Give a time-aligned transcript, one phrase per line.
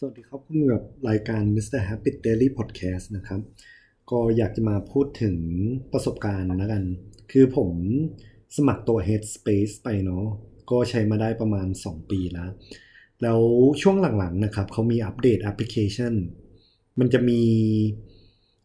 [0.00, 1.80] สวัสดีครับคุณกับรายการ Mr.
[1.88, 3.40] Happy Daily Podcast นะครับ
[4.10, 5.36] ก็อยากจะมาพูดถึง
[5.92, 6.82] ประสบการณ์แล้วกัน
[7.32, 7.70] คือผม
[8.56, 10.26] สมัครตัว Headspace ไปเนาะ
[10.70, 12.50] ก็ใช้มาได้ประมาณ 2 ปีแล้ว
[13.22, 13.40] แล้ว
[13.82, 16.14] ช่วงหลังๆนะครับเขามีอัปเดตแอปพลิเคชัน
[16.98, 17.42] มันจะมี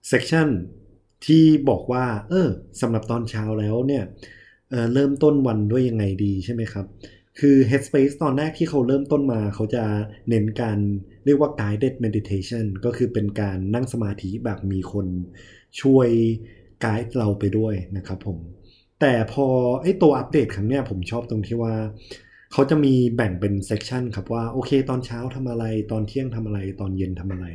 [0.07, 0.49] section
[1.25, 2.49] ที่บอกว่า เออ
[2.81, 4.03] สำหรับตอนเช้าแล้วเนี่ย
[4.69, 6.85] เเริ่มต้นวันด้วยยังไงดีใช่ไหมครับ
[7.39, 9.83] คือ Headspace ตอนแรกที่เขาเริ่มต้นมาเขาจะ
[10.29, 10.79] เน้นการ
[11.25, 15.07] เรียกว่า guided meditation ก็คือเป็นการนั่งสมาธิแบบมีคน
[15.81, 16.09] ช่วย
[16.81, 18.37] ไกด์เราไปด้วยนะครับผม
[19.01, 19.47] แต่พอ
[19.81, 21.75] ไอ้ตัวอัปเดตครั้งเนี้ยผมชอบตรงที่ว่า
[22.53, 27.45] เขาจะมีแบ่งเป็นเซกชันครับว่า โอเคตอนเช้าทำอะไร ตอนเที่ยงทำอะไรตอนเย็นทำอะไร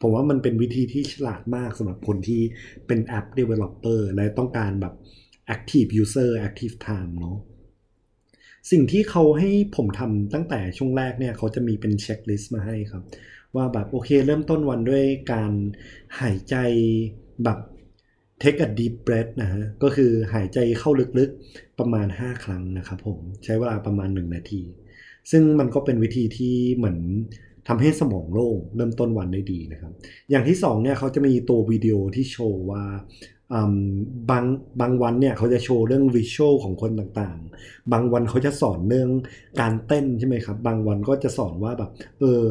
[0.00, 2.42] ผมว่ามันเป็นวิธีที่ฉลาดมากสำหรับคนที่
[2.86, 4.94] เป็นแอป Developer และต้องการแบบ
[5.54, 7.38] Active User Active Time เนาะ
[8.70, 13.02] สิ่งที่เขาให้ผมทำตั้งแต่ช่วงแรกเนี่ยเขาจะมีเป็นเช็คลิสต์มาให้ครับ
[13.56, 15.52] ว่าแบบโอเคเริ่มต้นวันด้วยการ
[16.20, 16.56] หายใจ
[17.44, 17.58] แบบ
[18.42, 24.62] take a deep breath นะฮะก็คือหายใจเข้าลึกๆประมาณ 5 ครั้งนะครับผมใช้เวลาประมาณ 1 นาที
[25.30, 26.98] ซึ่งมันก็เป็นวิธีที่เหมือน
[27.68, 29.92] ทำให้สมองโล่งเริ่มต้นวันได้ดีนะครับ
[30.30, 32.84] อย่างที่2เนี่ยเขาจะมีตัววิดีโอที่โชว์ว่า
[34.30, 34.44] บาง
[34.80, 39.08] บางวันเนี่ยเขาจะโชว์เรื่องวิชวลของคนต่างๆ บางวันเขาจะสอนเรื่อง
[39.60, 42.44] การเต้นใช่ไหมครับ บางวันก็จะสอนว่าแบบเออ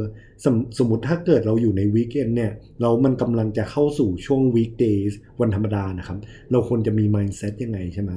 [0.43, 6.17] สมสมมติถ้าเกิดเราอยู่ใน weekend เนี่ยเรามันกำลังจะเข้าสู่ช่วง weekday วันธรรมดานะครับ
[6.51, 8.11] เราควรจะมี mindset ยังไงใช่ไหม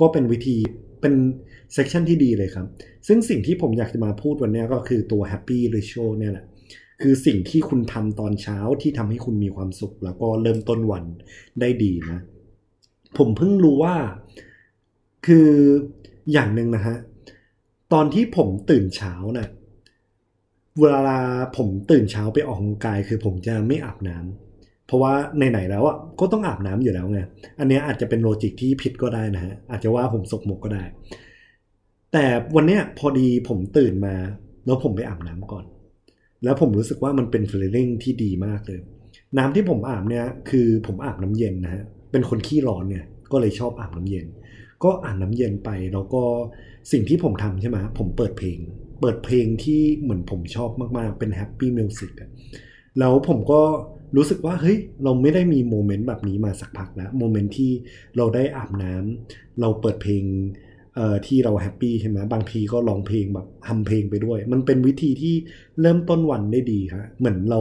[0.00, 0.56] ก็เป็นวิธี
[1.04, 1.14] เป็น
[1.72, 2.66] session ที่ดีเลยครับ
[3.06, 6.44] ซึ่งสิ่งที่ผมอยากจะมาพูดวันนี้ก็คือตัว happy ritual เนี่ยแหละ
[7.02, 11.04] คือสิ่งที่คุณทำตอนเช้าที่ทำให้คุณมีความสุข แล้วก็เริ่มต้นวัน
[11.60, 12.20] ได้ดีนะ
[13.18, 13.94] ผมเพิ่งรู้ว่า
[15.26, 15.48] คือ
[16.32, 16.96] อย่างหนึ่งนะฮะ
[17.92, 19.48] ตอนที่ผมตื่นเช้านะ่ะ
[20.80, 21.18] เวลา
[21.56, 24.53] ผมตื่นเช้าไปออกกำลังกาย คือผมจะไม่อาบน้ำ
[24.86, 25.12] เพราะว่า
[25.50, 27.20] ไหนๆแล้วอะก็ต้องอาบน้ำอยู่แล้วไง
[27.58, 30.84] อันนี้อาจจะเป็นโลจิกที่ผิดก็ได้นะฮะอาจจะว่าผมสกมกก็ได้
[32.12, 32.24] แต่
[32.56, 34.14] วันเนี้ยพอดีผมตื่นมา
[34.66, 35.64] แล้วผมไปอาบน้ำก่อน
[36.44, 38.80] แล้วผมรู้สึกว่ามันเป็นฟีลลิ่งที่ดีมากเลย
[39.38, 44.26] น้ำที่ผมอาบเนี่ยคือผมอาบน้ำเย็นนะฮะเป็นคนขี้ร้อนเนี่ยก็เลยชอบอาบน้ำเย็น
[44.84, 46.22] ก็อาบน้ำเย็นไปแล้วก็
[46.92, 48.58] สิ่งที่ผมทำใช่ไหมผมเปิดเพลง
[49.00, 52.12] เปิดเพลงที่เหมือนผมชอบมากๆเป็น happy music
[52.98, 53.62] แล้วผมก็
[54.16, 57.72] รู้สึกว่าเฮ้ยเราไม่ได้มี moment แบบนี้มาสักพักแล้ว moment ที่
[58.16, 60.24] เราได้อาบน้ำเราเปิดเพลง
[60.96, 65.34] เอ่อที่เรา happy ใช่ไหมบางทีก็ร้องเพลงแบบฮัมเพลงไปด้วย มันเป็นวิธีที่
[65.80, 67.60] เริ่มต้นวันได้ดีครับเหมือนเรา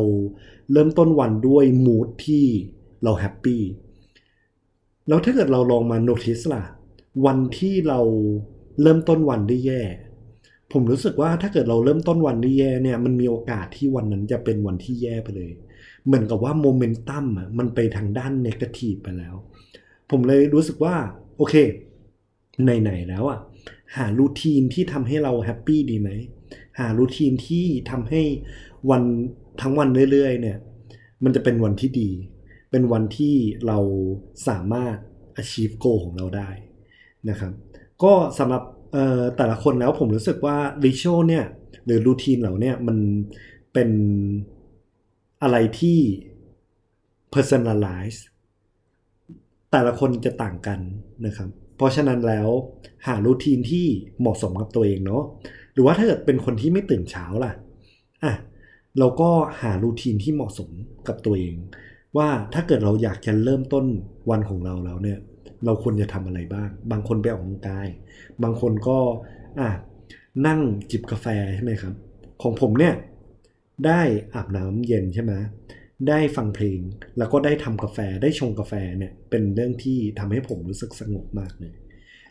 [0.72, 2.46] เริ่มต้นวันด้วยมูทที่
[3.04, 3.62] เราแฮปปี้
[5.08, 6.64] แล้วถ้าเกิดเราลองมาโน้ติสล่ะ
[7.26, 8.00] วันที่เรา
[8.82, 9.82] เริ่มต้นวันได้แย่
[10.72, 15.52] ผมรู้สึกว่าถ้าเกิดเราเริ่มต้นวันได้แย่เนี่ย มันมีโอกาสที่วันนั้นจะเป็นวันที่แย่ไปเลย
[16.06, 19.36] เหมือนกับว่าโมเมนตัมอะมันไปทางด้านเนกาทีฟไปแล้ว
[20.10, 20.96] ผมเลยรู้สึกว่า
[21.38, 21.56] โอเค
[22.64, 23.40] ไหน ๆ แล้วอะ
[23.98, 26.10] หารูทีนที่ทำให้เราแฮปปี้ดีไหม
[26.80, 28.22] หารูทีนที่ทำให้
[28.90, 29.04] วัน
[29.62, 30.58] ทั้งวันเรื่อย ๆ เนี่ย
[31.24, 32.10] มันจะเป็นวันที่ดี
[32.72, 33.36] เป็นวันที่
[33.68, 33.80] เรา
[34.48, 34.96] สามารถ
[35.42, 36.50] achieve goal ของเราได้
[37.30, 37.54] นะครับ
[38.04, 38.64] ก็สำหรับ
[39.38, 41.46] แต่ละคนแล้วผมรู้สึกว่า r i t u a เนี่ย
[41.86, 42.98] หรือรูทีนเหล่านี้มัน
[43.74, 43.90] เป็น
[45.44, 46.00] อะไรที่
[47.34, 48.20] personalize
[49.72, 50.80] แต่ละคนจะต่างกัน
[51.26, 52.50] นะครับ เพราะฉะนั้นแล้ว
[53.08, 53.86] หารูทีนที่
[54.20, 55.24] เหมาะสมกับตัวเองเนาะ
[55.74, 57.52] หรือว่าถ้าเกิดเป็นคนที่ไม่ตื่นเช้าล่ะ
[58.24, 58.34] อะ
[59.00, 59.30] เราก็
[59.62, 60.70] หารูทีนที่เหมาะสม
[61.08, 61.56] กับตัวเอง
[62.18, 63.86] ว่าถ้าเกิดเราอยากจะเริ่มต้น
[64.30, 65.20] วันของเราแล้วเนี่ย
[65.66, 67.88] เราควรจะทำอะไรบ้าง บางคนไปออกกำลังกาย
[68.44, 68.98] บางคนก็
[69.60, 69.70] อะ
[70.48, 70.60] นั่ง
[70.92, 71.94] จิบกาแฟใช่ไหมครับ
[72.42, 72.94] ของผมเนี่ย
[73.88, 74.02] ได้
[74.34, 75.34] อาบน้ำเย็นใช่ไหม
[76.10, 76.80] ได้ฟังเพลง
[77.18, 81.74] แล้วก็ได้ทำกาแฟได้ชงกาแฟเนี่ยเป็นเรื่องที่ทำให้ผมรู้สึกสงบมากเลย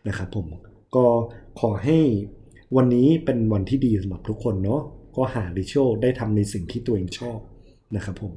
[0.08, 0.46] นะครับผม
[0.94, 1.04] ก็
[1.60, 1.98] ขอให้
[2.76, 4.82] วันนี้เป็นวันที่ดีสำหรับทุกคนเนาะ
[5.16, 7.38] ก็หาดิชโชได้ทำในสิ่งที่ตัวเองชอบ
[7.96, 8.32] นะครับผม